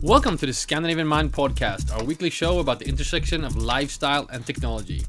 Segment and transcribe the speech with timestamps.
[0.00, 4.46] Welcome to the Scandinavian Mind podcast, our weekly show about the intersection of lifestyle and
[4.46, 5.02] technology.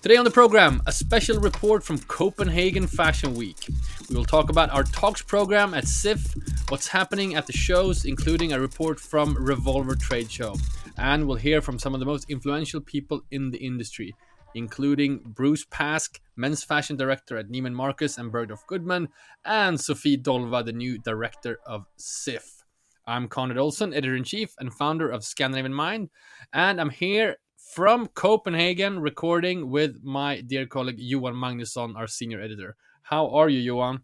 [0.00, 3.66] Today on the program, a special report from Copenhagen Fashion Week.
[4.08, 8.52] We will talk about our talks program at CIFF, what's happening at the shows, including
[8.52, 10.54] a report from Revolver Trade Show.
[10.96, 14.14] And we'll hear from some of the most influential people in the industry,
[14.54, 19.08] including Bruce Pask, men's fashion director at Neiman Marcus and Bergdorf Goodman,
[19.44, 22.62] and Sophie Dolva, the new director of CIFF.
[23.06, 26.10] I'm Konrad Olsson, editor in chief and founder of Scandinavian Mind,
[26.52, 27.36] and I'm here
[27.74, 32.76] from Copenhagen recording with my dear colleague Johan Magnusson, our senior editor.
[33.02, 34.02] How are you, Johan?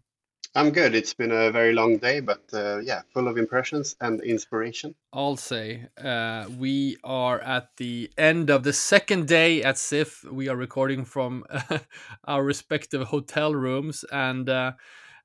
[0.57, 0.95] I'm good.
[0.95, 4.95] It's been a very long day, but uh, yeah, full of impressions and inspiration.
[5.11, 10.23] I'll say uh, we are at the end of the second day at CIFF.
[10.31, 11.79] We are recording from uh,
[12.23, 14.71] our respective hotel rooms, and uh,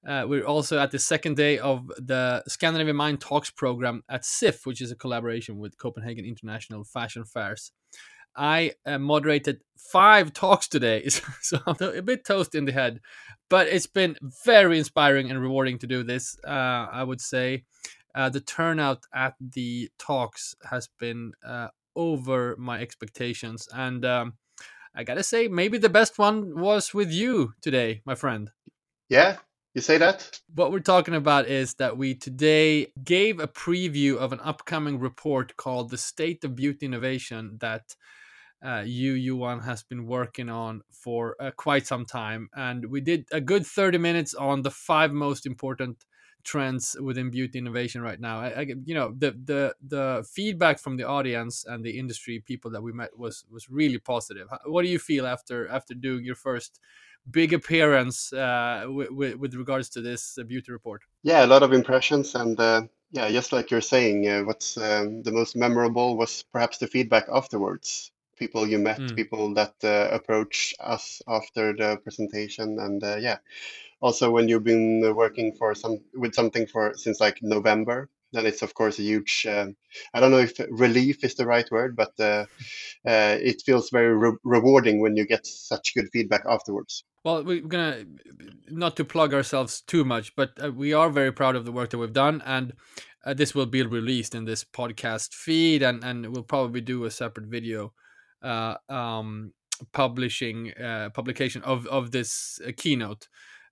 [0.05, 4.67] uh, we're also at the second day of the Scandinavian Mind Talks program at CIFF,
[4.67, 7.71] which is a collaboration with Copenhagen International Fashion Fairs.
[8.37, 11.09] I uh, moderated five talks today,
[11.43, 13.01] so I'm a bit toast in the head,
[13.49, 16.37] but it's been very inspiring and rewarding to do this.
[16.47, 17.65] Uh, I would say
[18.15, 24.35] uh, the turnout at the talks has been uh, over my expectations, and um,
[24.95, 28.51] I gotta say, maybe the best one was with you today, my friend.
[29.09, 29.39] Yeah,
[29.75, 30.41] you say that?
[30.55, 35.57] What we're talking about is that we today gave a preview of an upcoming report
[35.57, 37.95] called The State of Beauty Innovation that
[38.63, 42.49] uh, you, Johan, has been working on for uh, quite some time.
[42.55, 46.05] And we did a good 30 minutes on the five most important
[46.45, 48.41] trends within beauty innovation right now.
[48.41, 52.71] I, I, you know, the the the feedback from the audience and the industry people
[52.73, 54.49] that we met was was really positive.
[54.65, 56.81] What do you feel after after doing your first
[57.31, 61.03] big appearance uh, with, with regards to this uh, beauty report?
[61.23, 62.59] Yeah, a lot of impressions and.
[62.59, 66.87] Uh, yeah, just like you're saying, uh, what's um, the most memorable was perhaps the
[66.87, 69.15] feedback afterwards people you met, mm.
[69.15, 73.39] people that uh, approach us after the presentation, and uh, yeah,
[74.01, 78.63] also when you've been working for some with something for since like November, then it's
[78.63, 79.47] of course a huge.
[79.49, 79.67] Uh,
[80.15, 82.47] I don't know if relief is the right word, but uh,
[83.07, 87.05] uh, it feels very re rewarding when you get such good feedback afterwards.
[87.25, 88.05] Well, we're gonna
[88.69, 91.91] not to plug ourselves too much, but uh, we are very proud of the work
[91.91, 92.73] that we've done, and
[93.25, 97.11] uh, this will be released in this podcast feed, and and we'll probably do a
[97.11, 97.93] separate video
[98.43, 99.53] uh, um,
[99.93, 103.29] publishing uh, publication of of this uh, keynote.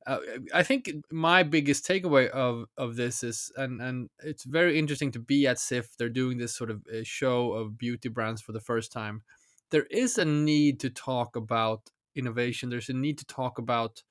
[0.06, 0.18] Uh,
[0.54, 5.18] I think my biggest takeaway of of this is, and and it's very interesting to
[5.18, 5.96] be at CIFF.
[5.96, 9.22] They're doing this sort of uh, show of beauty brands for the first time.
[9.70, 12.70] There is a need to talk about innovation.
[12.70, 14.02] There's a need to talk about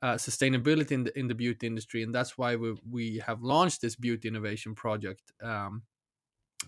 [0.00, 3.80] uh, sustainability in the in the beauty industry, and that's why we we have launched
[3.80, 5.32] this beauty innovation project.
[5.42, 5.82] Um,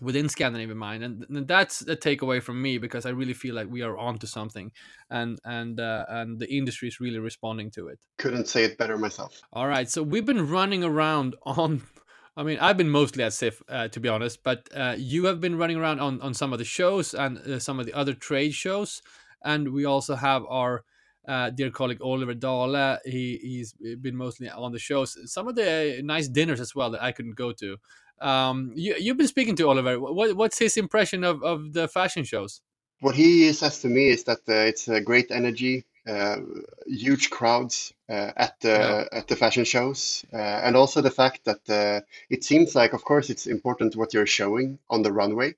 [0.01, 3.69] within Scandinavian Mind, and, and that's a takeaway from me because I really feel like
[3.69, 4.71] we are onto something,
[5.09, 7.99] and and uh, and the industry is really responding to it.
[8.17, 9.41] Couldn't say it better myself.
[9.53, 11.83] All right, so we've been running around on.
[12.37, 15.39] I mean, I've been mostly at CIFF, uh, to be honest, but uh, you have
[15.39, 18.13] been running around on, on some of the shows and uh, some of the other
[18.13, 19.01] trade shows,
[19.43, 20.83] and we also have our
[21.27, 22.99] uh, dear colleague Oliver Dahle.
[23.05, 25.17] He he's been mostly on the shows.
[25.31, 27.77] Some of the nice dinners as well that I couldn't go to.
[28.21, 29.99] Um, you, you've been speaking to Oliver.
[29.99, 32.61] What, what's his impression of, of the fashion shows?
[33.01, 36.37] What he says to me is that uh, it's a great energy, uh,
[36.87, 39.19] huge crowds uh, at the yeah.
[39.19, 43.03] at the fashion shows, uh, and also the fact that uh, it seems like, of
[43.03, 45.55] course, it's important what you're showing on the runway,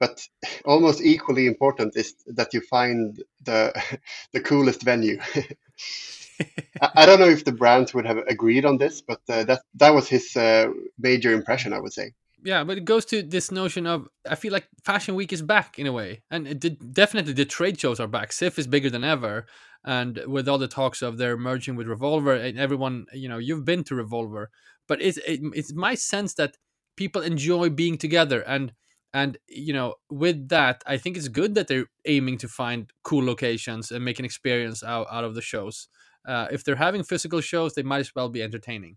[0.00, 0.26] but
[0.64, 3.72] almost equally important is that you find the
[4.32, 5.20] the coolest venue.
[6.94, 9.90] I don't know if the brands would have agreed on this, but uh, that that
[9.90, 10.68] was his uh,
[10.98, 12.14] major impression, I would say.
[12.42, 15.78] Yeah, but it goes to this notion of I feel like Fashion Week is back
[15.78, 18.32] in a way, and did, definitely the trade shows are back.
[18.32, 19.46] CIFF is bigger than ever,
[19.84, 23.66] and with all the talks of their merging with Revolver, and everyone, you know, you've
[23.66, 24.50] been to Revolver,
[24.88, 26.56] but it's it, it's my sense that
[26.96, 28.72] people enjoy being together and
[29.12, 33.24] and you know with that i think it's good that they're aiming to find cool
[33.24, 35.88] locations and make an experience out, out of the shows
[36.26, 38.96] uh, if they're having physical shows, they might as well be entertaining.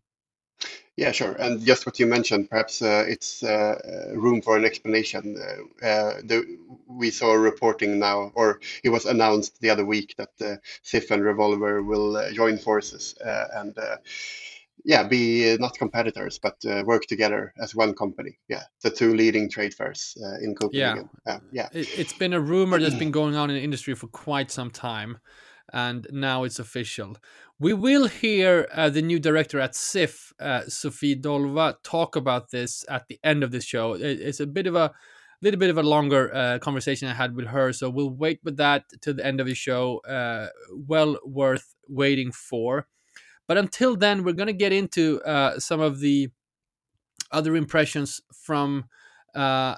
[0.96, 1.32] Yeah, sure.
[1.34, 5.36] And just what you mentioned, perhaps uh, it's uh, room for an explanation.
[5.40, 6.58] Uh, uh the,
[6.88, 11.24] we saw reporting now, or it was announced the other week that uh, CIFF and
[11.24, 13.76] Revolver will uh, join forces and
[14.84, 18.40] yeah, be not competitors, but work together as one company.
[18.48, 21.10] Yeah, the two leading trade fairs in Copenhagen.
[21.26, 21.70] Yeah, yeah.
[21.74, 24.72] It, has been a rumor that's been going on in the industry for quite some
[24.72, 25.18] time
[25.72, 27.18] and now it's official.
[27.60, 32.84] We will hear uh, the new director at CIFF, uh, Sophie Dolva, talk about this
[32.90, 33.94] at the end of this show.
[33.94, 34.92] It's a bit of a
[35.42, 38.58] little bit of a longer uh, conversation I had with her, so we'll wait with
[38.58, 40.00] that to the end of the show.
[40.00, 42.88] Uh, well worth waiting for.
[43.48, 46.30] But until then, we're going to get into uh, some of the
[47.32, 48.86] other impressions from
[49.36, 49.76] uh,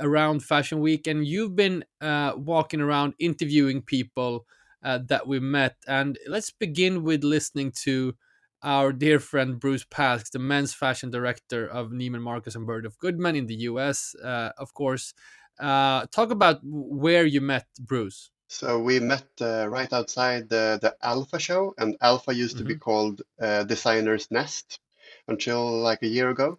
[0.00, 4.46] around Fashion Week, and you've been uh, walking around interviewing people
[4.82, 5.76] uh, that we met.
[5.86, 8.14] And let's begin with listening to
[8.62, 13.34] our dear friend Bruce Pask, the men's fashion director of Neiman Marcus and Bergdorf Goodman
[13.34, 15.14] in the US, uh, of course.
[15.58, 18.31] Uh, talk about where you met Bruce.
[18.52, 22.64] So we met uh, right outside the, the Alpha show, and Alpha used mm-hmm.
[22.64, 22.90] to be mm-hmm.
[22.90, 24.78] called uh, Designer's Nest
[25.26, 26.58] until like a year ago,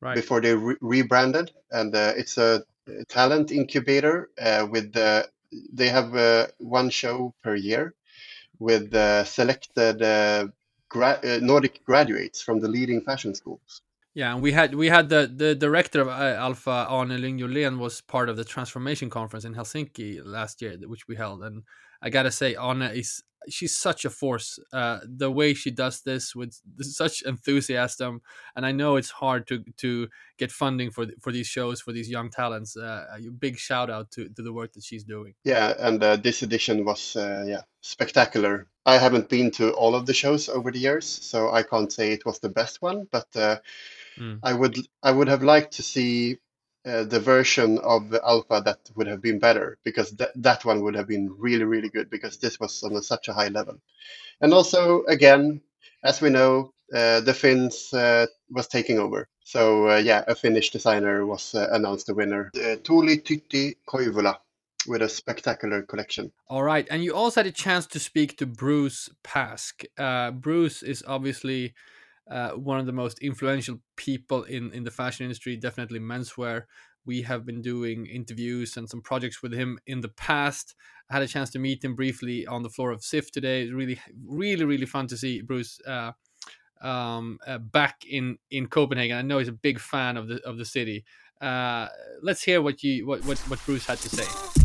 [0.00, 0.14] right.
[0.14, 1.50] before they re- rebranded.
[1.72, 2.62] And uh, it's a
[3.08, 5.28] talent incubator uh, with the
[5.72, 7.94] they have uh, one show per year
[8.60, 10.46] with uh, selected uh,
[10.88, 13.82] gra- uh, Nordic graduates from the leading fashion schools.
[14.14, 18.00] Yeah, and we had we had the the director of uh, Alpha, Arne Lyngjolén, was
[18.00, 21.64] part of the transformation conference in Helsinki last year, which we held, and
[22.00, 24.58] I gotta say, Arne is she's such a force.
[24.72, 28.22] Uh, the way she does this with such enthusiasm,
[28.56, 30.08] and I know it's hard to to
[30.38, 32.76] get funding for for these shows for these young talents.
[32.76, 35.34] Uh, a big shout out to, to the work that she's doing.
[35.44, 38.66] Yeah, and uh, this edition was uh, yeah spectacular.
[38.86, 42.12] I haven't been to all of the shows over the years, so I can't say
[42.12, 43.26] it was the best one, but.
[44.16, 44.38] Mm.
[44.44, 46.38] I would I would have liked to see
[46.86, 50.82] uh, the version of the alpha that would have been better because th- that one
[50.82, 53.78] would have been really really good because this was on a, such a high level
[54.40, 55.60] and also again
[56.02, 60.70] as we know uh, the finns uh, was taking over so uh, yeah a finnish
[60.70, 64.36] designer was uh, announced the winner uh, Tuuli Tytti Koivula
[64.86, 66.30] with a spectacular collection.
[66.46, 69.86] All right, and you also had a chance to speak to Bruce Pask.
[70.42, 71.72] Bruce is obviously
[72.30, 76.62] uh, one of the most influential people in in the fashion industry, definitely menswear.
[77.06, 80.74] We have been doing interviews and some projects with him in the past.
[81.10, 83.62] I had a chance to meet him briefly on the floor of CIFF today.
[83.62, 86.12] It's really, really, really fun to see Bruce uh,
[86.80, 89.18] um, uh, back in in Copenhagen.
[89.18, 91.04] I know he's a big fan of the of the city.
[91.40, 91.88] Uh,
[92.22, 94.63] let's hear what you what, what what Bruce had to say.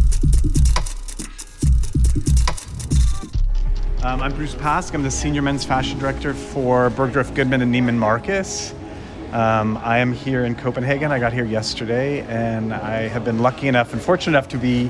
[4.01, 4.93] Um, I'm Bruce Pask.
[4.93, 8.73] I'm the Senior Men's Fashion Director for Bergdorf Goodman and Neiman Marcus.
[9.33, 11.11] Um, I am here in Copenhagen.
[11.11, 14.89] I got here yesterday, and I have been lucky enough and fortunate enough to be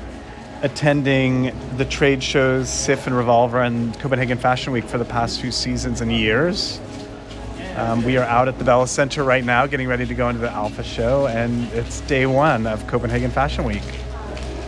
[0.61, 5.51] attending the trade shows CIFF and Revolver and Copenhagen Fashion Week for the past few
[5.51, 6.79] seasons and years.
[7.77, 10.41] Um, we are out at the Bella Center right now, getting ready to go into
[10.41, 13.81] the Alpha show, and it's day one of Copenhagen Fashion Week.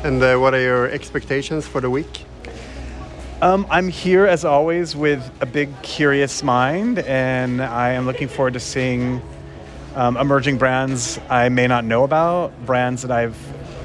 [0.03, 2.25] And uh, what are your expectations for the week?
[3.43, 8.53] Um, I'm here as always with a big curious mind, and I am looking forward
[8.53, 9.19] to seeing
[9.95, 13.35] um, emerging brands I may not know about, brands that I've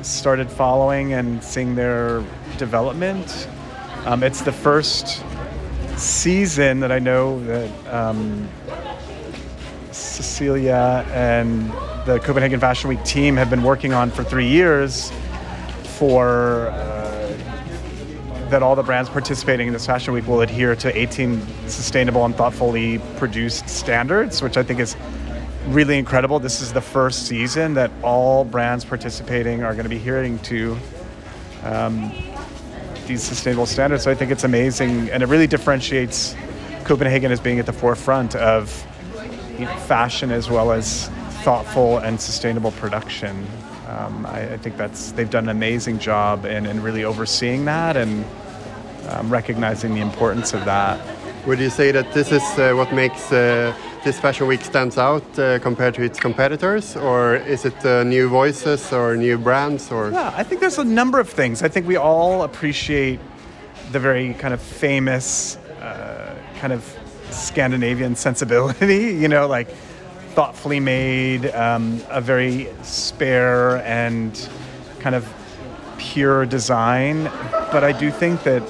[0.02, 2.22] started following and seeing their
[2.58, 3.48] development.
[4.04, 5.24] Um, it's the first
[5.96, 8.46] season that I know that um,
[9.90, 11.70] Cecilia and
[12.04, 15.10] the Copenhagen Fashion Week team have been working on for three years
[15.96, 16.85] for.
[18.50, 22.34] That all the brands participating in this fashion week will adhere to 18 sustainable and
[22.34, 24.96] thoughtfully produced standards, which I think is
[25.66, 26.38] really incredible.
[26.38, 30.76] This is the first season that all brands participating are going to be adhering to
[31.64, 32.12] um,
[33.06, 34.04] these sustainable standards.
[34.04, 36.36] So I think it's amazing, and it really differentiates
[36.84, 38.70] Copenhagen as being at the forefront of
[39.86, 41.08] fashion as well as
[41.42, 43.46] thoughtful and sustainable production.
[43.96, 47.96] Um, I, I, think that's they've done an amazing job in, in really overseeing that
[47.96, 48.26] and
[49.08, 51.00] um, recognizing the importance of that.
[51.46, 53.74] Would you say that this is uh, what makes uh,
[54.04, 58.28] this Fashion Week stands out uh, compared to its competitors, or is it uh, new
[58.28, 59.90] voices or new brands?
[59.90, 61.62] Or yeah, I think there's a number of things.
[61.62, 63.18] I think we all appreciate
[63.92, 66.84] the very kind of famous uh, kind of
[67.30, 69.14] Scandinavian sensibility.
[69.14, 69.68] You know, like
[70.36, 74.48] thoughtfully made, um, a very spare and
[74.98, 75.26] kind of
[75.96, 77.24] pure design.
[77.72, 78.62] But I do think that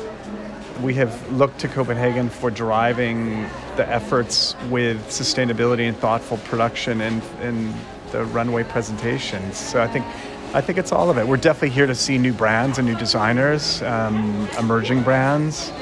[0.81, 3.43] we have looked to Copenhagen for driving
[3.77, 7.75] the efforts with sustainability and thoughtful production in, in
[8.13, 9.57] the runway presentations.
[9.57, 10.07] So I think
[10.55, 11.27] I think it's all of it.
[11.27, 15.73] We're definitely here to see new brands and new designers, um, emerging brands.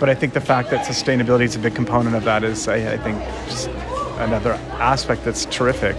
[0.00, 2.94] But I think the fact that sustainability is a big component of that is, I,
[2.94, 3.70] I think, just
[4.22, 5.96] another aspect that's terrific.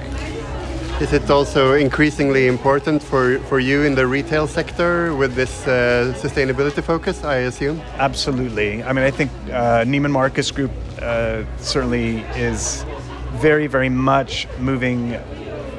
[1.02, 6.14] Is it also increasingly important for, for you in the retail sector with this uh,
[6.18, 7.82] sustainability focus, I assume?
[7.98, 8.84] Absolutely.
[8.84, 12.86] I mean, I think uh, Neiman Marcus Group uh, certainly is
[13.34, 15.20] very, very much moving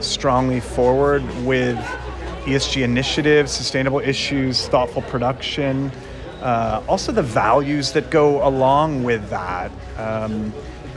[0.01, 1.79] strongly forward with
[2.45, 5.91] ESG initiatives, sustainable issues, thoughtful production,
[6.43, 9.71] uh, also the values that go along with that.
[9.97, 10.53] Um,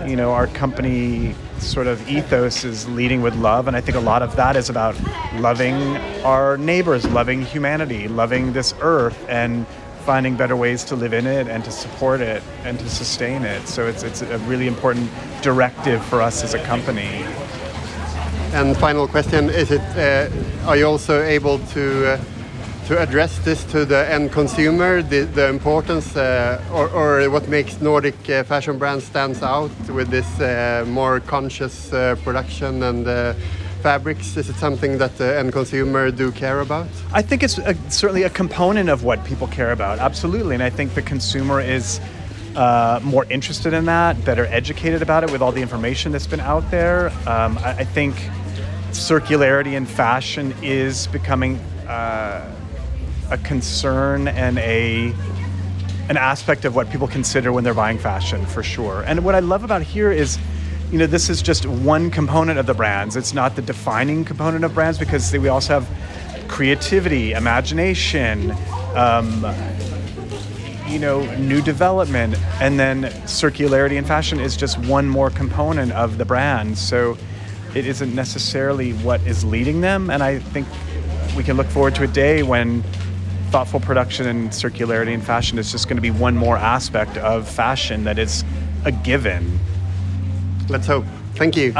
[0.05, 4.01] you know, our company sort of ethos is leading with love, and I think a
[4.01, 4.95] lot of that is about
[5.35, 5.75] loving
[6.23, 9.65] our neighbors, loving humanity, loving this earth, and
[10.05, 13.67] finding better ways to live in it and to support it and to sustain it.
[13.67, 15.09] So it's, it's a really important
[15.41, 17.25] directive for us as a company.
[18.53, 19.81] And final question: Is it?
[19.97, 20.29] Uh,
[20.67, 22.13] are you also able to?
[22.13, 22.21] Uh,
[22.87, 27.81] to address this to the end consumer, the, the importance uh, or, or, what makes
[27.81, 33.33] Nordic uh, fashion brands stands out with this uh, more conscious uh, production and uh,
[33.81, 34.37] fabrics?
[34.37, 36.87] Is it something that the end consumer do care about?
[37.11, 40.53] I think it's a, certainly a component of what people care about, absolutely.
[40.53, 41.99] And I think the consumer is
[42.55, 46.39] uh, more interested in that, better educated about it with all the information that's been
[46.39, 47.09] out there.
[47.27, 48.15] Um, I, I, think
[48.91, 51.59] circularity in fashion is becoming
[53.31, 55.13] a concern and a
[56.09, 59.03] an aspect of what people consider when they're buying fashion for sure.
[59.05, 60.39] And what I love about here is,
[60.89, 63.17] you know, this is just one component of the brands.
[63.17, 68.55] It's not the defining component of brands because we also have creativity, imagination,
[68.95, 69.45] um,
[70.87, 76.17] you know, new development, and then circularity in fashion is just one more component of
[76.17, 76.77] the brand.
[76.77, 77.17] So
[77.75, 80.09] it isn't necessarily what is leading them.
[80.09, 80.67] And I think
[81.35, 82.83] we can look forward to a day when
[83.49, 87.47] thoughtful production and circularity in fashion is just going to be one more aspect of
[87.47, 88.43] fashion that is
[88.85, 89.59] a given.
[90.67, 91.05] Let's hope.
[91.35, 91.73] Thank you.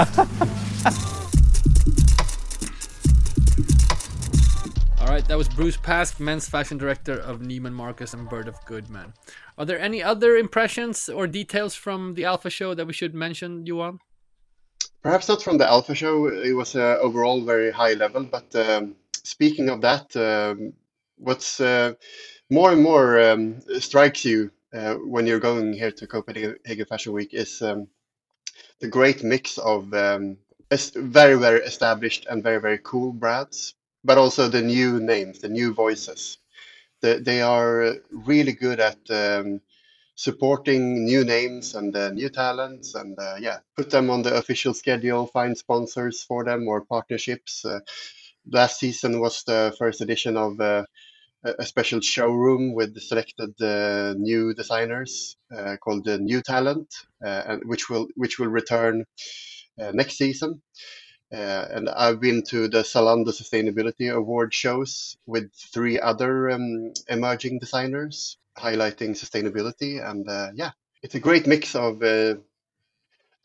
[5.01, 9.13] All right, that was Bruce Pask, men's fashion director of Neiman Marcus and Bergdorf Goodman.
[9.57, 13.65] Are there any other impressions or details from the Alpha show that we should mention,
[13.65, 13.99] Johan?
[15.03, 16.27] Perhaps not from the Alpha show.
[16.27, 20.73] It was uh, overall very high level, but um, speaking of that, um,
[21.17, 21.93] what's uh,
[22.49, 27.33] more and more um, strikes you uh, when you're going here to Copenhagen Fashion Week
[27.33, 27.87] is um,
[28.79, 30.37] the great mix of um,
[30.71, 35.73] very very established and very very cool brands, but also the new names, the new
[35.73, 36.37] voices.
[37.01, 39.61] The, they are really good at um,
[40.15, 44.73] supporting new names and uh, new talents, and uh, yeah, put them on the official
[44.73, 47.63] schedule, find sponsors for them or partnerships.
[47.63, 47.79] Uh,
[48.51, 50.85] last season was the first edition of uh,
[51.43, 56.93] a special showroom with selected uh, new designers uh, called the New Talent,
[57.25, 59.05] uh, which will which will return
[59.81, 60.61] uh, next season.
[61.31, 67.59] Uh, and I've been to the Zalando Sustainability Award shows with three other um, emerging
[67.59, 70.03] designers highlighting sustainability.
[70.03, 70.25] And
[70.55, 70.71] yeah,
[71.03, 72.01] it's a great mix of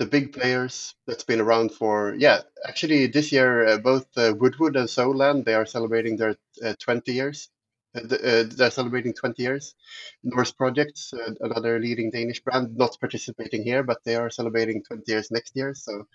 [0.02, 4.58] the big players that's been around for yeah actually this year uh, both uh, Wood
[4.58, 6.34] Wood and Soulland they are celebrating their
[6.64, 7.50] uh, 20 years
[7.94, 9.74] they're celebrating 20 years.
[10.22, 15.02] Norse Projects, uh, another leading Danish brand, not participating here, but they are celebrating 20
[15.06, 15.74] years next year.
[15.74, 16.06] So,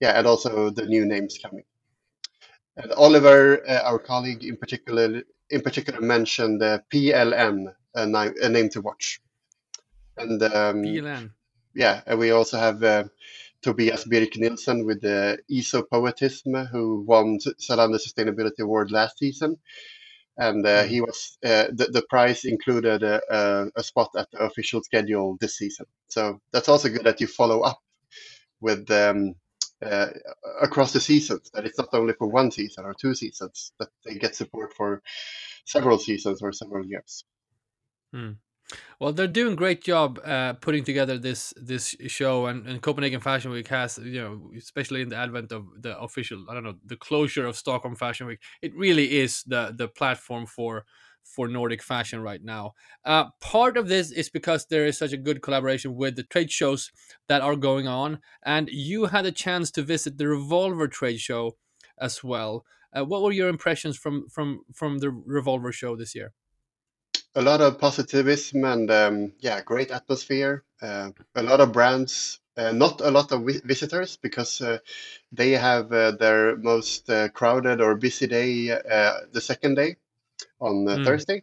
[0.00, 1.64] yeah, and also the new names coming.
[2.76, 8.48] And Oliver, uh, our colleague in particular, in particular mentioned the PLN, a, ni- a,
[8.48, 9.20] name to watch.
[10.16, 11.30] And um, PLN.
[11.74, 13.04] Yeah, and we also have uh,
[13.62, 19.58] Tobias Birk Nielsen with the Iso.Poetism, who won Zalando Sustainability Award last season
[20.38, 21.06] and uh, he mm.
[21.06, 25.56] was uh, the, the prize included a, a, a, spot at the official schedule this
[25.58, 25.86] season.
[26.08, 27.78] So that's also good that you follow up
[28.60, 29.34] with um,
[29.84, 30.08] uh,
[30.60, 31.50] across the seasons.
[31.52, 35.02] That it's not only for one season or two seasons that they get support for
[35.66, 37.24] several seasons or several years.
[38.12, 38.32] Hmm.
[39.00, 43.50] Well, they're doing great job uh, putting together this this show, and, and Copenhagen Fashion
[43.50, 46.96] Week has you know, especially in the advent of the official, I don't know, the
[46.96, 50.84] closure of Stockholm Fashion Week, it really is the the platform for
[51.24, 52.72] for Nordic fashion right now.
[53.04, 56.50] Uh, part of this is because there is such a good collaboration with the trade
[56.50, 56.90] shows
[57.28, 61.56] that are going on, and you had a chance to visit the Revolver trade show
[61.98, 62.64] as well.
[62.96, 66.32] Uh, what were your impressions from from from the Revolver show this year?
[67.34, 70.64] A lot of positivism and um, yeah, great atmosphere.
[70.80, 74.78] Uh, a lot of brands, uh, not a lot of vi- visitors because uh,
[75.30, 79.96] they have uh, their most uh, crowded or busy day uh, the second day
[80.60, 81.04] on mm.
[81.04, 81.42] Thursday.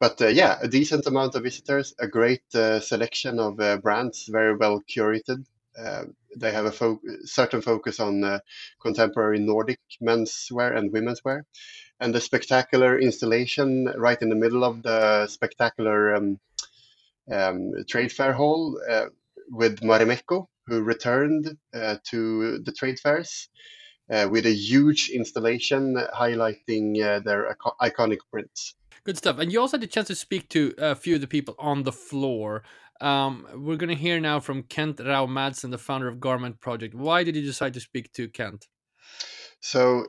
[0.00, 5.44] But yeah, a decent amount of visitors, a great selection of brands, very well curated.
[5.78, 6.04] Uh,
[6.36, 8.38] they have a fo- certain focus on uh,
[8.80, 11.44] contemporary Nordic menswear and women's wear.
[12.00, 16.40] And the spectacular installation right in the middle of the spectacular um,
[17.30, 19.06] um, trade fair hall uh,
[19.50, 23.48] with Marimekko, who returned uh, to the trade fairs
[24.10, 28.74] uh, with a huge installation highlighting uh, their iconic prints.
[29.04, 29.38] Good stuff.
[29.38, 31.84] And you also had the chance to speak to a few of the people on
[31.84, 32.62] the floor.
[33.00, 36.94] Um, we're going to hear now from Kent Rao Madsen, the founder of Garment Project.
[36.94, 38.68] Why did you decide to speak to Kent?
[39.60, 40.06] So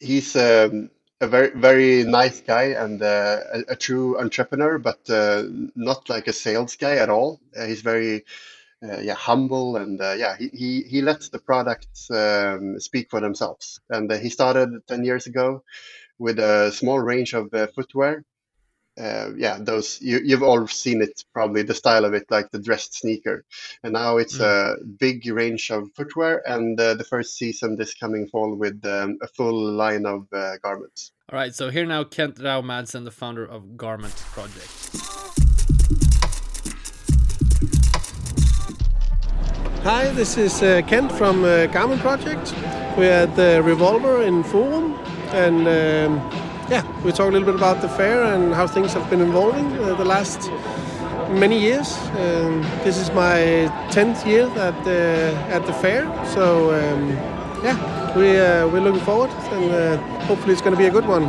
[0.00, 5.44] he's um, a very very nice guy and uh, a, a, true entrepreneur, but uh,
[5.76, 7.40] not like a sales guy at all.
[7.56, 8.24] Uh, he's very
[8.82, 13.20] uh, yeah humble and uh, yeah he, he he lets the products um, speak for
[13.20, 13.80] themselves.
[13.90, 15.62] And he started ten years ago
[16.18, 18.24] with a small range of footwear
[19.00, 22.60] uh, yeah, those you, you've all seen it probably the style of it, like the
[22.60, 23.44] dressed sneaker.
[23.82, 24.44] And now it's mm.
[24.44, 29.18] a big range of footwear, and uh, the first season this coming fall with um,
[29.22, 31.12] a full line of uh, garments.
[31.32, 34.70] All right, so here now Kent Rau Madsen, the founder of Garment Project.
[39.82, 42.52] Hi, this is uh, Kent from uh, Garment Project.
[42.98, 44.92] We're at the Revolver in Forum,
[45.32, 46.39] and um,
[46.70, 49.66] yeah, we talk a little bit about the fair and how things have been evolving
[49.78, 50.48] uh, the last
[51.28, 51.98] many years.
[52.16, 57.10] Um, this is my 10th year at the, at the fair, so um,
[57.64, 59.96] yeah, we, uh, we're looking forward and uh,
[60.26, 61.24] hopefully it's going to be a good one.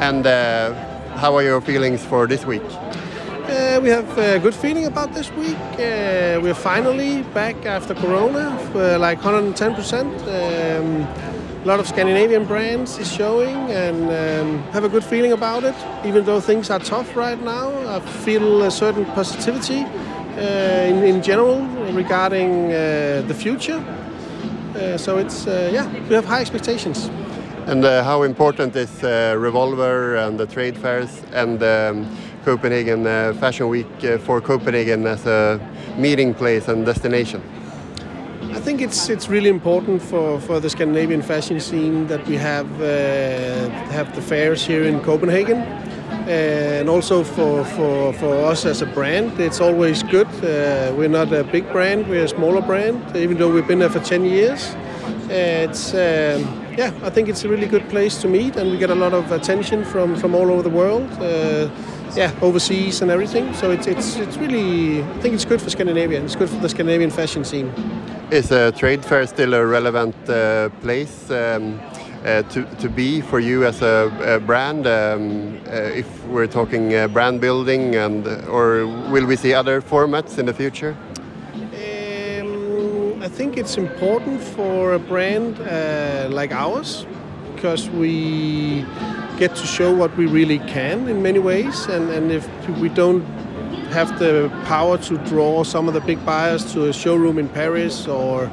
[0.00, 0.74] And uh,
[1.16, 2.62] how are your feelings for this week?
[2.64, 5.56] Uh, we have a good feeling about this week.
[5.56, 8.50] Uh, we're finally back after Corona,
[8.98, 10.76] like 110%.
[10.76, 11.35] Um,
[11.66, 15.74] a lot of Scandinavian brands is showing and um, have a good feeling about it.
[16.04, 21.20] Even though things are tough right now, I feel a certain positivity uh, in, in
[21.24, 23.84] general regarding uh, the future.
[24.76, 27.10] Uh, so it's uh, yeah, we have high expectations.
[27.66, 33.02] And uh, how important is uh, Revolver and the trade fairs and um, Copenhagen
[33.40, 35.58] Fashion Week for Copenhagen as a
[35.98, 37.42] meeting place and destination?
[38.52, 42.66] I think it's it's really important for, for the Scandinavian fashion scene that we have
[42.80, 45.58] uh, have the fairs here in Copenhagen,
[46.28, 50.28] and also for, for, for us as a brand, it's always good.
[50.44, 53.90] Uh, we're not a big brand; we're a smaller brand, even though we've been there
[53.90, 54.74] for ten years.
[55.28, 58.90] It's um, yeah, I think it's a really good place to meet, and we get
[58.90, 61.10] a lot of attention from, from all over the world.
[61.12, 61.68] Uh,
[62.16, 63.52] yeah, overseas and everything.
[63.54, 66.22] So it's, it's, it's really, I think it's good for Scandinavia.
[66.22, 67.72] It's good for the Scandinavian fashion scene.
[68.30, 71.80] Is a trade fair still a relevant uh, place um,
[72.24, 74.86] uh, to, to be for you as a, a brand?
[74.86, 80.38] Um, uh, if we're talking uh, brand building, and or will we see other formats
[80.38, 80.96] in the future?
[81.54, 87.06] Um, I think it's important for a brand uh, like ours
[87.54, 88.84] because we
[89.36, 92.48] get to show what we really can in many ways, and, and if
[92.80, 93.22] we don't
[93.90, 98.06] have the power to draw some of the big buyers to a showroom in Paris
[98.06, 98.50] or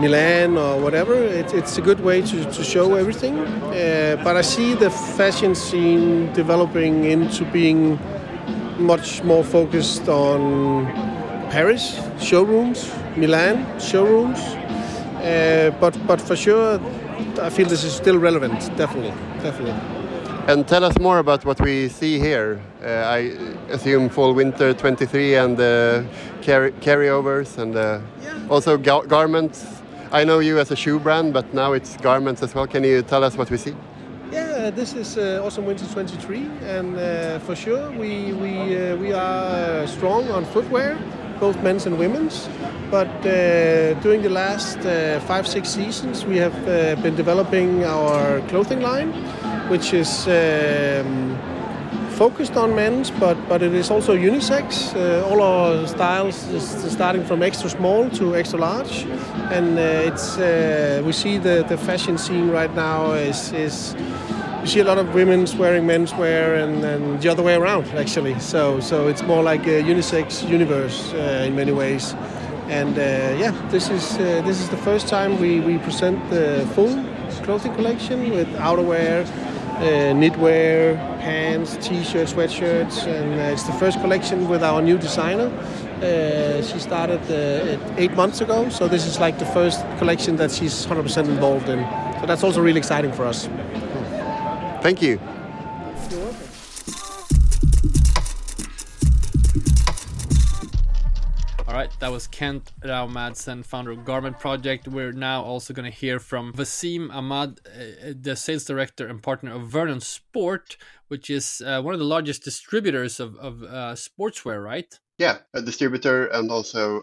[0.00, 1.14] Milan or whatever.
[1.14, 3.38] It, it's a good way to, to show everything.
[3.38, 7.98] Uh, but I see the fashion scene developing into being
[8.78, 10.86] much more focused on
[11.50, 14.38] Paris showrooms, Milan showrooms.
[14.38, 16.80] Uh, but but for sure,
[17.40, 18.60] I feel this is still relevant.
[18.76, 19.95] Definitely, definitely.
[20.48, 22.60] And tell us more about what we see here.
[22.80, 23.18] Uh, I
[23.68, 26.04] assume fall winter 23 and uh,
[26.40, 28.46] carry carryovers and uh, yeah.
[28.48, 29.66] also ga garments.
[30.12, 32.68] I know you as a shoe brand, but now it's garments as well.
[32.68, 33.74] Can you tell us what we see?
[34.30, 39.12] Yeah, this is uh, Autumn Winter 23, and uh, for sure we we uh, we
[39.12, 40.96] are uh, strong on footwear,
[41.40, 42.48] both men's and women's.
[42.88, 46.54] But uh, during the last uh, five six seasons, we have
[47.02, 49.12] been developing our clothing line
[49.68, 51.38] which is um,
[52.10, 54.94] focused on men's, but but it is also unisex.
[54.94, 59.06] Uh, all our styles is starting from extra small to extra large,
[59.50, 63.94] and uh, it's uh, we see the the fashion scene right now is is
[64.60, 68.38] you see a lot of women's wearing menswear and, and the other way around actually.
[68.40, 72.14] So so it's more like a unisex universe uh, in many ways.
[72.68, 73.02] And uh,
[73.38, 77.04] yeah, this is uh, this is the first time we, we present the full
[77.44, 79.24] clothing collection with outerwear,
[79.76, 85.48] uh, knitwear, pants, t-shirts, sweatshirts, and uh, it's the first collection with our new designer.
[86.02, 90.50] Uh, she started uh, eight months ago, so this is like the first collection that
[90.50, 91.80] she's 100% involved in.
[92.20, 93.48] So that's also really exciting for us.
[94.82, 95.20] Thank you.
[101.98, 104.86] That was Kent Rao Madsen, founder of Garment Project.
[104.86, 109.54] We're now also going to hear from Vasim Ahmad, uh, the sales director and partner
[109.54, 110.76] of Vernon Sport,
[111.08, 114.98] which is uh, one of the largest distributors of, of uh, sportswear, right?
[115.16, 117.02] Yeah, a distributor and also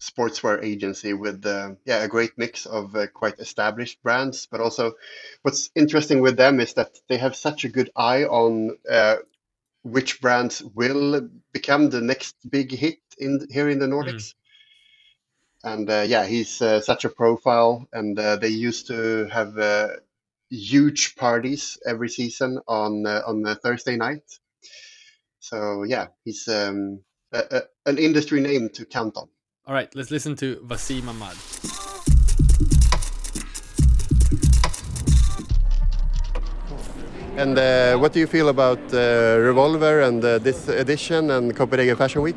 [0.00, 4.48] sportswear agency with uh, yeah a great mix of uh, quite established brands.
[4.50, 4.94] But also,
[5.42, 9.16] what's interesting with them is that they have such a good eye on uh,
[9.82, 14.34] which brands will become the next big hit in here in the Nordics.
[14.34, 14.34] Mm.
[15.62, 19.88] And uh, yeah, he's uh, such a profile, and uh, they used to have uh,
[20.48, 24.24] huge parties every season on uh, on a Thursday night.
[25.38, 27.00] So yeah, he's um,
[27.32, 29.28] a, a, an industry name to count on.
[29.66, 31.36] All right, let's listen to Vasim Ahmad.
[37.36, 41.96] And uh, what do you feel about uh, Revolver and uh, this edition and Copenhagen
[41.96, 42.36] Fashion Week?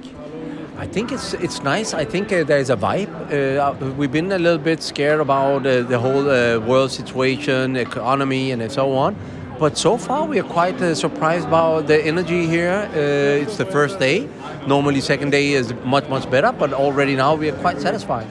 [0.77, 1.93] I think it's it's nice.
[1.93, 3.11] I think uh, there's a vibe.
[3.31, 6.25] Uh, we've been a little bit scared about uh, the whole
[6.67, 9.15] world situation, economy, and so on.
[9.59, 12.89] But so far, we are quite surprised about the energy here.
[12.93, 14.27] it's the first day.
[14.67, 18.27] Normally, second day is much much better, but already now we are quite satisfied.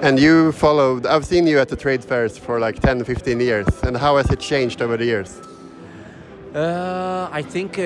[0.00, 3.66] And you followed, I've seen you at the trade fairs for like 10, 15 years.
[3.82, 5.40] And how has it changed over the years?
[6.54, 7.82] Uh, I think uh,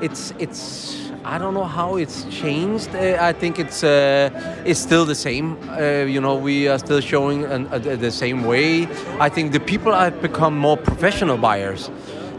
[0.00, 2.94] it's, it's, I don't know how it's changed.
[2.94, 4.30] Uh, I think it's, uh,
[4.64, 5.56] it's still the same.
[5.68, 7.68] Uh, you know, we are still showing an,
[8.00, 8.88] the same way.
[9.18, 11.90] I think the people have become more professional buyers.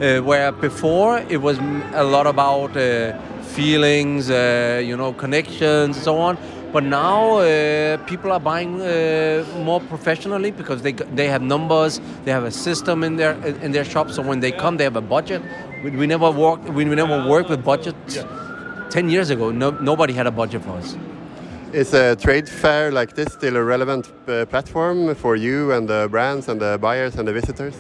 [0.02, 1.58] Uh, where before it was
[1.94, 2.72] a lot about
[3.44, 6.38] feelings, you know, connections, and so on
[6.72, 12.32] but now uh, people are buying uh, more professionally because they they have numbers, they
[12.32, 13.34] have a system in their
[13.66, 14.10] in their shop.
[14.12, 15.42] So when they come, they have a budget.
[15.84, 18.16] We, we never worked we, we never worked with budgets.
[18.16, 18.88] Yeah.
[18.90, 20.98] Ten years ago, no, nobody had a budget for us.
[21.74, 26.08] Is a trade fair like this still a relevant uh, platform for you and the
[26.10, 27.76] brands and the buyers and the visitors?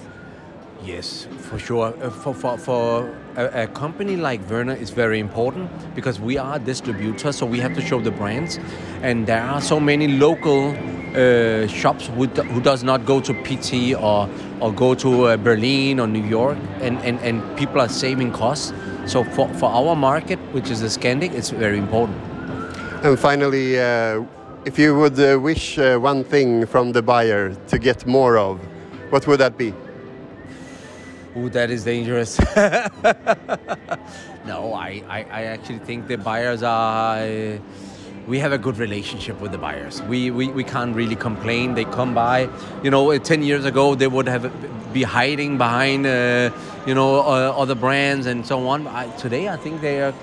[0.84, 1.94] Yes, for sure.
[2.02, 6.56] Uh, for, for, for a, a, company like Vernon is very important because we are
[6.56, 8.60] a distributor, so we have to show the brands.
[9.02, 13.94] And there are so many local uh, shops who, who does not go to Pitti
[13.94, 14.30] or,
[14.62, 18.74] or go to uh, Berlin or New York, and, and, and people are saving costs.
[19.06, 22.18] So for, for our market, which is the Scandic, it's very important.
[23.04, 24.24] And finally, uh,
[24.63, 28.62] if you would uh, wish one thing from the buyer to get more of,
[29.10, 29.74] what would that be?
[31.47, 32.38] That is dangerous.
[34.45, 37.19] no, I, I, I, actually think the buyers are.
[37.19, 37.60] Uh,
[38.28, 40.02] we have a good relationship with the buyers.
[40.04, 41.73] We, we, we can't really complain.
[41.73, 42.49] They come by.
[42.84, 44.52] You know, 10 years ago, they would have
[44.93, 46.52] be hiding behind, uh,
[46.86, 48.88] you know, uh, other brands and so on.
[48.88, 50.13] I, today, I think they are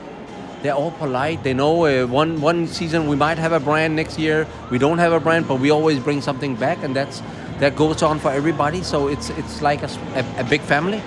[0.62, 1.42] they're all polite.
[1.42, 4.46] They know uh, one one season we might have a brand next year.
[4.70, 7.22] We don't have a brand, but we always bring something back, and that's
[7.58, 8.82] that goes on for everybody.
[8.82, 11.02] So it's it's like a, a, a big family.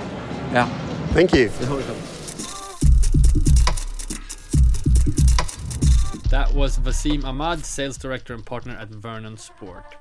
[0.51, 0.67] Yeah.
[1.13, 1.49] Thank you.
[6.29, 9.95] That was Vasim Ahmad, sales director and partner at Vernon Sport.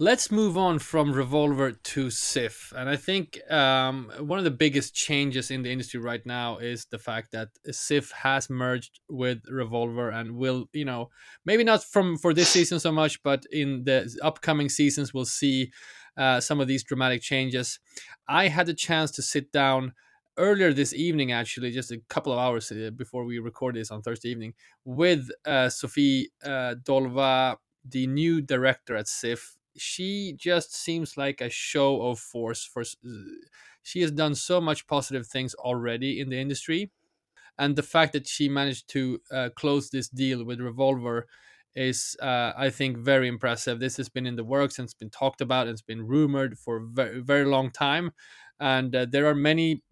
[0.00, 2.70] Let's move on from Revolver to CIFF.
[2.70, 6.84] And I think um, one of the biggest changes in the industry right now is
[6.84, 11.10] the fact that CIFF has merged with Revolver and will, you know,
[11.44, 15.72] maybe not from for this season so much, but in the upcoming seasons, we'll see
[16.16, 17.80] uh, some of these dramatic changes.
[18.28, 19.94] I had the chance to sit down
[20.36, 24.02] earlier this evening, actually, just a couple of hours uh, before we record this on
[24.02, 31.16] Thursday evening, with uh, Sophie uh, Dolva, the new director at CIFF she just seems
[31.16, 32.84] like a show of force for
[33.82, 36.90] she has done so much positive things already in the industry
[37.58, 41.26] and the fact that she managed to uh, close this deal with revolver
[41.74, 43.80] is uh, i think very impressive.
[43.80, 46.58] This has been in the works and it's been talked about and it's been rumored
[46.58, 48.12] for a very, very long time
[48.60, 49.82] and uh, there are many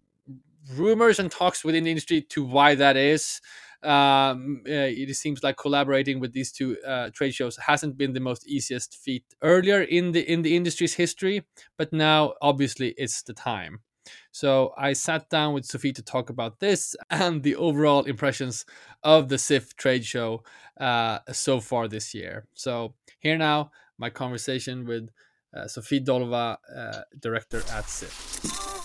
[0.75, 3.39] rumors and talks within the industry to why that is
[3.83, 8.19] um, uh, it seems like collaborating with these two uh, trade shows hasn't been the
[8.19, 11.43] most easiest feat earlier in the in the industry's history,
[11.77, 13.81] but now obviously it's the time.
[14.31, 18.65] So I sat down with Sophie to talk about this and the overall impressions
[19.03, 20.43] of the CIFF trade show
[20.79, 22.47] uh, so far this year.
[22.53, 25.09] So here now, my conversation with
[25.55, 28.76] uh, Sophie Dolva, uh, director at CIFF.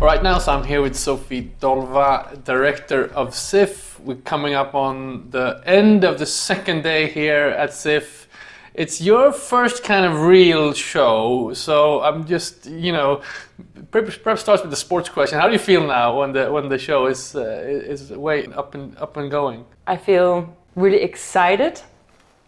[0.00, 4.00] All right, now, so I'm here with Sophie Dolva, director of CIFF.
[4.00, 8.26] We're coming up on the end of the second day here at CIFF.
[8.74, 11.52] it's your first kind of real show.
[11.54, 13.22] So I'm just, you know,
[13.92, 15.38] perhaps starts with the sports question.
[15.38, 18.74] How do you feel now when the when the show is uh, is way up
[18.74, 19.64] and up and going?
[19.86, 21.80] I feel really excited,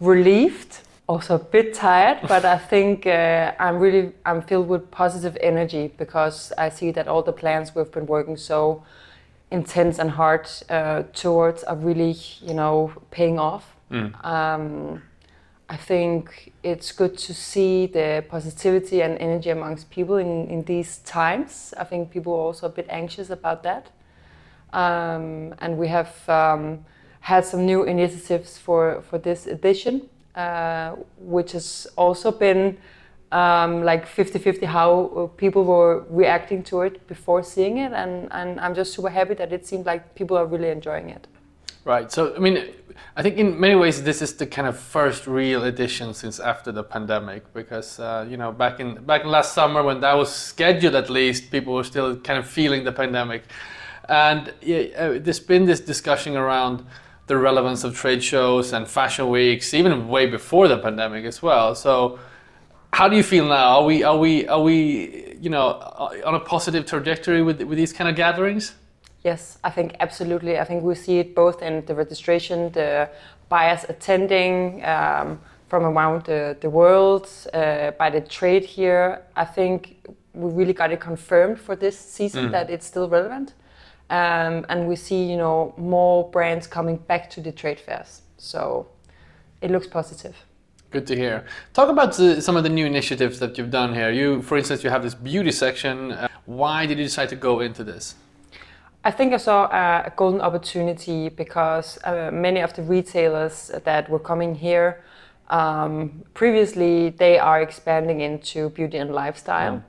[0.01, 5.37] relieved, also a bit tired, but I think uh, I'm really I'm filled with positive
[5.41, 8.83] energy because I see that all the plans we've been working so
[9.49, 13.75] intense and hard uh, towards are really you know paying off.
[13.89, 14.25] Mm.
[14.25, 15.01] Um,
[15.69, 20.99] I think it's good to see the positivity and energy amongst people in, in these
[20.99, 21.73] times.
[21.77, 23.91] I think people are also a bit anxious about that.
[24.71, 26.85] Um, and we have um,
[27.19, 32.77] had some new initiatives for, for this edition, uh, which has also been
[33.31, 37.91] um, like 50 50 how people were reacting to it before seeing it.
[37.91, 41.27] And, and I'm just super happy that it seemed like people are really enjoying it.
[41.85, 42.11] Right.
[42.11, 42.65] So, I mean,
[43.15, 46.71] I think in many ways this is the kind of first real edition since after
[46.71, 50.33] the pandemic, because uh, you know back in back in last summer when that was
[50.33, 53.43] scheduled, at least people were still kind of feeling the pandemic,
[54.09, 56.85] and uh, there's been this discussion around
[57.27, 61.75] the relevance of trade shows and fashion weeks, even way before the pandemic as well.
[61.75, 62.19] So,
[62.93, 63.79] how do you feel now?
[63.79, 65.67] Are we are we are we you know
[66.25, 68.75] on a positive trajectory with with these kind of gatherings?
[69.23, 70.57] Yes, I think absolutely.
[70.57, 73.09] I think we see it both in the registration, the
[73.49, 79.21] buyers attending um, from around the, the world, uh, by the trade here.
[79.35, 82.51] I think we really got it confirmed for this season mm.
[82.51, 83.53] that it's still relevant.
[84.09, 88.21] Um, and we see, you know, more brands coming back to the trade fairs.
[88.37, 88.87] So
[89.61, 90.35] it looks positive.
[90.91, 91.45] Good to hear.
[91.73, 94.09] Talk about the, some of the new initiatives that you've done here.
[94.11, 96.13] You, for instance, you have this beauty section.
[96.13, 98.15] Uh, why did you decide to go into this?
[99.03, 104.19] I think I saw a golden opportunity because uh, many of the retailers that were
[104.19, 105.03] coming here
[105.49, 109.77] um, previously they are expanding into beauty and lifestyle.
[109.77, 109.83] Mm.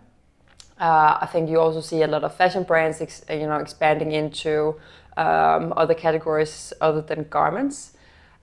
[0.81, 4.13] Uh, I think you also see a lot of fashion brands, ex- you know, expanding
[4.13, 4.77] into
[5.17, 7.95] um, other categories other than garments.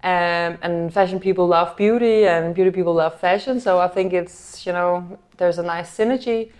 [0.04, 3.60] Um, and fashion people love beauty, and beauty people love fashion.
[3.60, 6.52] So I think it's you know there's a nice synergy.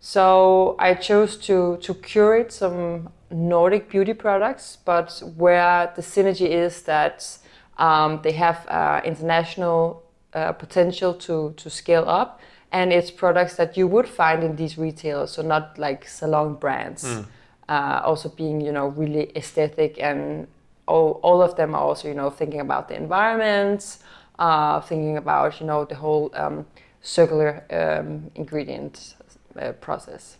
[0.00, 6.82] So I chose to to curate some Nordic beauty products, but where the synergy is
[6.82, 7.38] that
[7.78, 10.02] um, they have uh, international
[10.34, 12.40] uh, potential to, to scale up,
[12.72, 17.04] and it's products that you would find in these retailers, so not like salon brands.
[17.04, 17.26] Mm.
[17.68, 20.46] Uh, also being you know really aesthetic and
[20.86, 23.98] all, all of them are also you know thinking about the environment,
[24.38, 26.66] uh, thinking about you know the whole um,
[27.02, 29.14] circular um, ingredient
[29.60, 30.38] uh, process.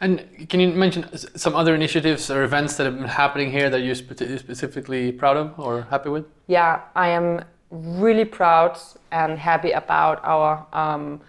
[0.00, 3.80] And can you mention some other initiatives or events that have been happening here that
[3.80, 6.26] you're specifically proud of or happy with?
[6.48, 8.78] Yeah, I am really proud
[9.10, 11.20] and happy about our um,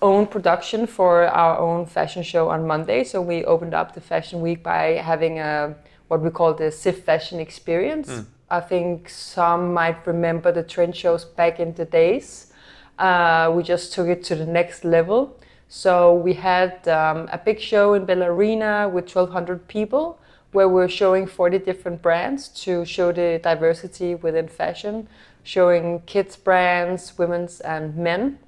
[0.00, 3.04] own production for our own fashion show on Monday.
[3.04, 5.74] So we opened up the fashion week by having a
[6.08, 8.08] what we call the CIFF Fashion Experience.
[8.10, 8.26] Mm.
[8.50, 12.52] I think some might remember the trend shows back in the days.
[12.98, 15.40] Uh, we just took it to the next level.
[15.68, 20.18] So we had um, a big show in Bella Arena with 1,200 people
[20.50, 25.08] where we're showing 40 different brands to show the diversity within fashion,
[25.42, 28.38] showing kids' brands, women's, and men.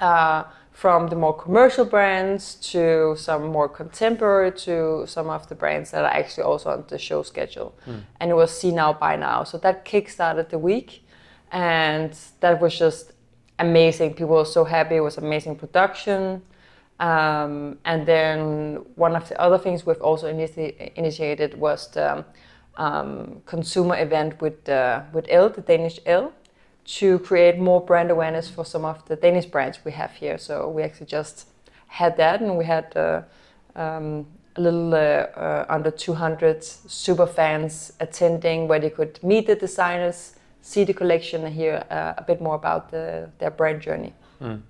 [0.00, 5.90] Uh, from the more commercial brands to some more contemporary to some of the brands
[5.90, 7.72] that are actually also on the show schedule.
[7.86, 8.02] Mm.
[8.18, 9.44] And it was see now by now.
[9.44, 11.04] So that kick-started the week
[11.52, 13.12] and that was just
[13.58, 14.14] amazing.
[14.14, 14.96] People were so happy.
[14.96, 16.42] It was amazing production.
[16.98, 22.24] Um, and then one of the other things we've also initi- initiated was the
[22.76, 26.32] um, consumer event with uh, with Elle, the Danish Elle,
[26.84, 30.38] to create more brand awareness for some of the Danish brands we have here.
[30.38, 31.48] So we actually just
[31.86, 33.22] had that, and we had uh,
[33.76, 39.54] um, a little uh, uh under 200 super fans attending, where they could meet the
[39.54, 44.12] designers see the collection and hear uh, a bit more about the, their brand journey.
[44.40, 44.62] Mm.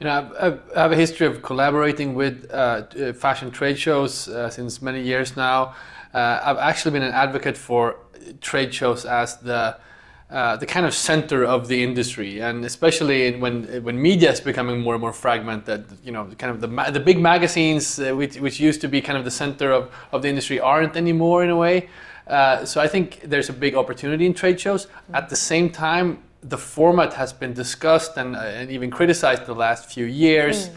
[0.00, 5.00] You know, I have a history of collaborating with uh, fashion trade shows since many
[5.00, 5.74] years now.
[6.16, 7.96] Uh, I've actually been an advocate for
[8.40, 9.76] trade shows as the
[10.30, 14.40] uh, the kind of center of the industry, and especially in, when when media is
[14.40, 18.40] becoming more and more fragmented, you know, kind of the the big magazines, uh, which,
[18.40, 21.50] which used to be kind of the center of, of the industry, aren't anymore in
[21.50, 21.88] a way.
[22.26, 24.88] Uh, so I think there's a big opportunity in trade shows.
[25.12, 29.54] At the same time, the format has been discussed and, uh, and even criticized the
[29.54, 30.56] last few years.
[30.56, 30.74] Mm.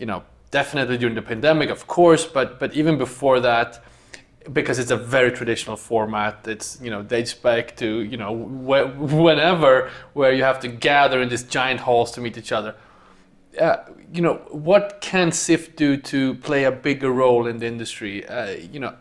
[0.00, 3.82] You know, definitely during the pandemic, of course, but but even before that,
[4.52, 6.46] because it's a very traditional format.
[6.46, 11.20] It's you know dates back to you know wh- whenever where you have to gather
[11.20, 12.74] in these giant halls to meet each other.
[13.60, 13.76] Uh,
[14.12, 18.26] you know what can CIFF do to play a bigger role in the industry?
[18.26, 18.94] Uh, you know,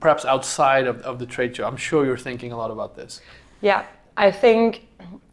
[0.00, 1.66] perhaps outside of, of the trade show.
[1.66, 3.20] I'm sure you're thinking a lot about this.
[3.60, 3.84] Yeah,
[4.16, 4.86] I think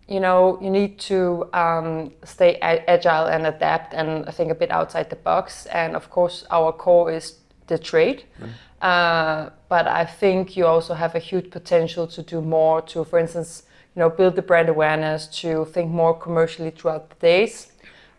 [0.08, 4.72] you know you need to um, stay agile and adapt, and I think a bit
[4.72, 5.66] outside the box.
[5.68, 8.24] And of course, our core is the trade.
[8.40, 8.50] Mm.
[8.86, 13.18] Uh, but I think you also have a huge potential to do more to, for
[13.18, 13.64] instance,
[13.96, 17.72] you know, build the brand awareness, to think more commercially throughout the days.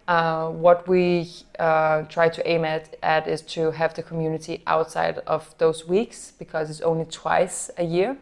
[0.08, 5.18] Uh, what we uh, try to aim at, at is to have the community outside
[5.18, 8.16] of those weeks because it's only twice a year.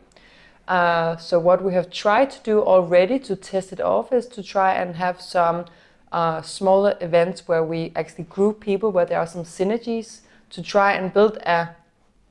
[0.69, 4.43] Uh, so what we have tried to do already to test it off is to
[4.43, 5.65] try and have some
[6.13, 10.93] uh, smaller events where we actually group people where there are some synergies to try
[10.93, 11.71] and build a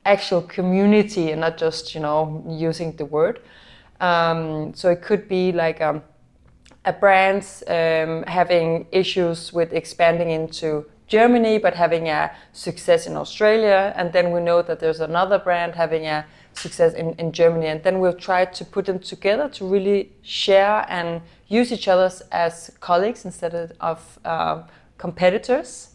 [0.04, 3.40] actual community and not just you know using the word.
[4.00, 6.02] Um, so it could be like um,
[6.84, 13.92] a brand um, having issues with expanding into Germany, but having a success in Australia,
[13.96, 17.82] and then we know that there's another brand having a success in, in Germany, and
[17.82, 22.70] then we'll try to put them together to really share and use each other as
[22.80, 24.62] colleagues instead of uh,
[24.98, 25.93] competitors.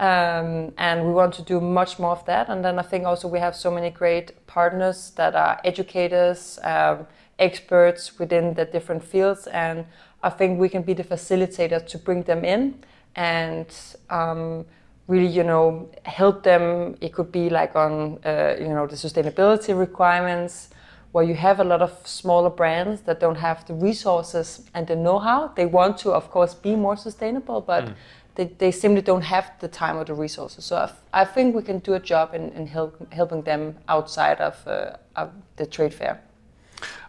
[0.00, 2.48] Um, and we want to do much more of that.
[2.48, 7.06] And then I think also we have so many great partners that are educators, um,
[7.38, 9.86] experts within the different fields, and
[10.22, 12.74] I think we can be the facilitator to bring them in
[13.14, 13.66] and
[14.10, 14.64] um,
[15.06, 16.96] really, you know, help them.
[17.00, 20.70] It could be like on, uh, you know, the sustainability requirements.
[21.12, 24.96] Where you have a lot of smaller brands that don't have the resources and the
[24.96, 27.94] know-how, they want to, of course, be more sustainable, but mm
[28.34, 30.64] they, they simply don't have the time or the resources.
[30.64, 34.40] So I, I think we can do a job in, in help, helping them outside
[34.40, 36.20] of, uh, of the trade fair.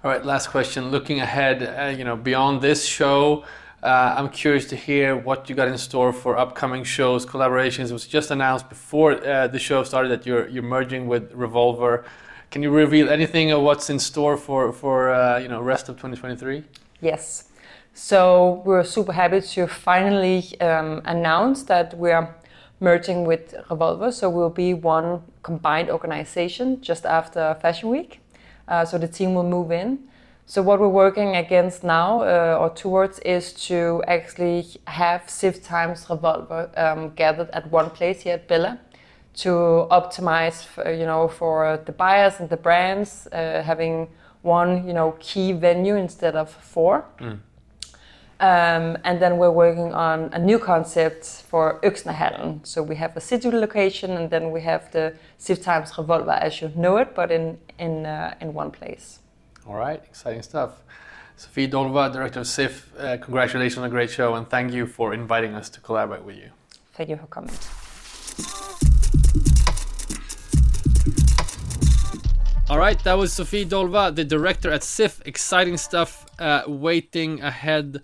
[0.04, 0.92] All right, last question.
[0.92, 3.44] Looking ahead, uh, you know, beyond this show,
[3.82, 7.90] uh, I'm curious to hear what you got in store for upcoming shows, collaborations.
[7.90, 12.04] It was just announced before uh, the show started that you're you're merging with Revolver.
[12.50, 15.98] Can you reveal anything of what's in store for for uh, you know rest of
[15.98, 16.64] 2023?
[17.02, 17.50] Yes.
[17.98, 22.28] So we're super happy to finally um, announce that we're
[22.82, 24.12] merging with Revolver.
[24.12, 28.20] So we'll be one combined organization just after Fashion Week.
[28.68, 30.00] Uh, so the team will move in.
[30.46, 36.06] So what we're working against now uh, or towards is to actually have CIFF times
[36.10, 38.78] Revolver um, gathered at one place here at Bella
[39.36, 44.10] to optimize, for, you know, for the buyers and the brands uh, having
[44.42, 47.06] one, you know, key venue instead of four.
[47.20, 47.40] Mm.
[48.40, 52.66] Um, and then we're working on a new concept for Øksnehallen.
[52.66, 56.62] So we have a city location, and then we have the CIFF Times Revolver as
[56.62, 59.20] you know it, but in in uh, in one place.
[59.66, 60.84] All right, exciting stuff.
[61.38, 65.14] Sofie Dolva, director of CIFF, uh, congratulations on a great show, and thank you for
[65.14, 66.50] inviting us to collaborate with you.
[66.94, 67.56] Thank you for coming.
[72.70, 75.22] All right, that was Sofie Dolva, the director at CIFF.
[75.26, 78.02] Exciting stuff uh, waiting ahead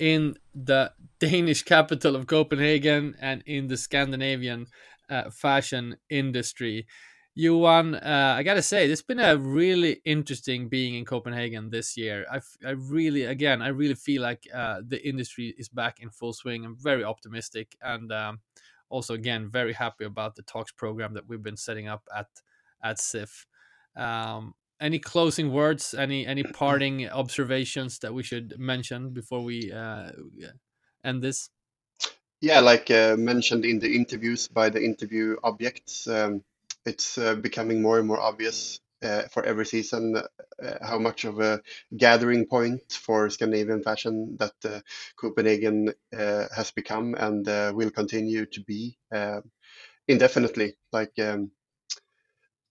[0.00, 4.66] in the Danish capital of Copenhagen and in the Scandinavian
[5.10, 6.86] uh, fashion industry.
[7.34, 12.26] Johan, uh, I gotta say, it's been a really interesting being in Copenhagen this year.
[12.30, 16.32] I, I really, again, I really feel like uh, the industry is back in full
[16.32, 16.64] swing.
[16.64, 18.40] I'm very optimistic, and um,
[18.88, 22.26] also, again, very happy about the talks program that we've been setting up at
[22.82, 23.46] at CIFF.
[23.96, 25.94] Um, any closing words?
[25.94, 30.10] Any any parting observations that we should mention before we uh,
[31.04, 31.50] end this?
[32.40, 36.42] Yeah, like uh, mentioned in the interviews by the interview objects, um,
[36.86, 40.22] it's uh, becoming more and more obvious uh, for every season uh,
[40.82, 41.60] how much of a
[41.96, 44.80] gathering point for Scandinavian fashion that uh,
[45.16, 48.96] Copenhagen has become and will continue to be
[50.08, 50.76] indefinitely.
[50.92, 51.50] Like, um,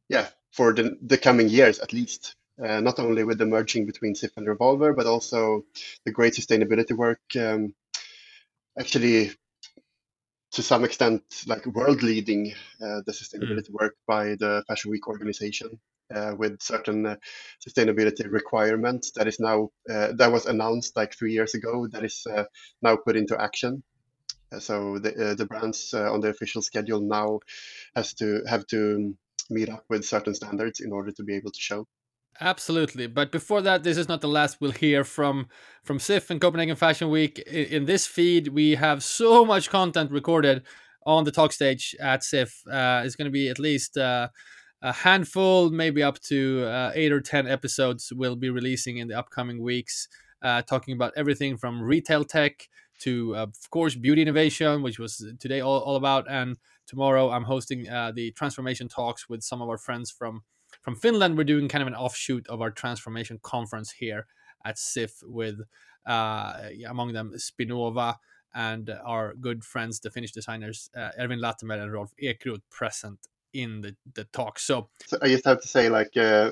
[0.08, 2.36] yeah, for the, the coming years at least.
[2.62, 5.64] Uh, not only with the merging between CIFF and Revolver, but also
[6.06, 7.22] the great sustainability work.
[7.40, 7.74] Um,
[8.78, 9.32] actually,
[10.52, 13.80] to some extent, like world leading uh, the sustainability mm.
[13.80, 15.80] work by the Fashion Week organization.
[16.12, 17.16] Uh, with certain uh,
[17.64, 22.26] sustainability requirements that is now uh, that was announced like three years ago that is
[22.36, 22.46] uh,
[22.82, 23.84] now put into action
[24.58, 27.40] so the the brands on the official schedule now
[27.96, 29.16] has to have to
[29.50, 31.86] meet up with certain standards in order to be able to show.
[32.42, 35.48] Absolutely, but before that, this is not the last we'll hear from
[35.84, 37.40] from CIFF and Copenhagen Fashion Week.
[37.40, 40.64] In, this feed, we have so much content recorded
[41.06, 42.66] on the talk stage at CIFF.
[42.72, 44.30] Uh, it's going to be at least uh,
[44.82, 49.18] a handful, maybe up to uh, eight or 10 episodes we'll be releasing in the
[49.18, 50.08] upcoming weeks,
[50.42, 52.70] uh, talking about everything from retail tech
[53.00, 56.30] to, uh, of course, beauty innovation, which was today all, all about.
[56.30, 56.58] And
[56.90, 60.42] tomorrow I'm hosting uh, the transformation talks with some of our friends from,
[60.82, 61.38] from Finland.
[61.38, 64.26] We're doing kind of an offshoot of our transformation conference here
[64.66, 65.60] at CIFF with,
[66.08, 66.54] uh,
[66.88, 68.16] among them, Spinnova
[68.56, 73.20] and our good friends, the Finnish designers, uh, Ervin Latimer and Rolf Ekroth, present
[73.54, 74.58] in the, the talk.
[74.58, 76.52] So, so I just have to say, like uh,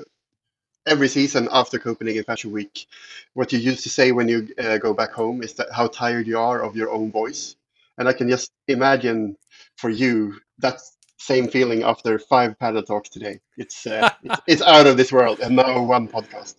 [0.86, 2.86] every season after Copenhagen Fashion Week,
[3.34, 6.28] what you used to say when you uh, go back home is that how tired
[6.28, 7.56] you are of your own voice,
[7.98, 9.36] and I can just imagine
[9.76, 10.80] for you that
[11.18, 13.40] same feeling after five panel talks today.
[13.56, 16.54] It's, uh, it's it's out of this world, and now one podcast.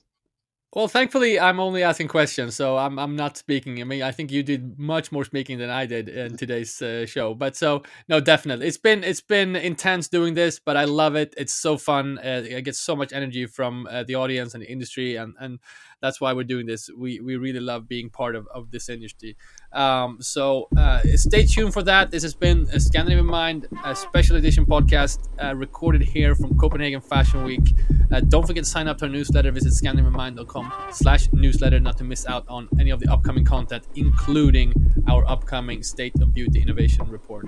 [0.72, 3.82] Well, thankfully, I'm only asking questions, so I'm I'm not speaking.
[3.82, 7.08] I mean, I think you did much more speaking than I did in today's uh,
[7.08, 7.34] show.
[7.34, 11.34] But so no, definitely, it's been it's been intense doing this, but I love it.
[11.38, 12.20] It's so fun.
[12.20, 15.58] Uh, I get so much energy from uh, the audience and the industry, and and
[16.02, 16.90] that's why we're doing this.
[16.96, 19.36] We we really love being part of of this industry.
[19.74, 22.12] Um, so uh, stay tuned for that.
[22.12, 27.02] This has been a Scandinavian Mind, a special edition podcast uh, recorded here from Copenhagen
[27.02, 27.76] Fashion Week.
[28.12, 29.52] Uh, don't forget to sign up to our newsletter.
[29.52, 34.74] Visit scandinavianmind.com slash newsletter not to miss out on any of the upcoming content, including
[35.08, 37.46] our upcoming State of Beauty Innovation Report.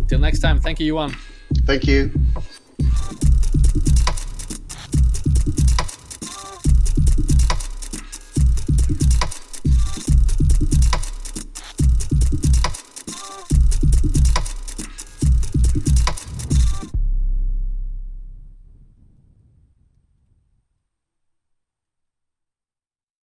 [0.00, 1.14] Until next time, thank you, Johan.
[1.64, 2.10] Thank you.